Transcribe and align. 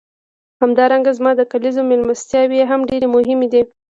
همدارنګه 0.61 1.11
زما 1.17 1.31
د 1.35 1.41
کلیزو 1.51 1.81
میلمستیاوې 1.89 2.61
هم 2.69 2.79
ډېرې 2.89 3.07
مهمې 3.15 3.47
دي. 3.53 3.61